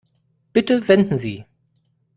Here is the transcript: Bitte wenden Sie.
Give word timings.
Bitte 0.51 0.87
wenden 0.87 1.19
Sie. 1.19 1.45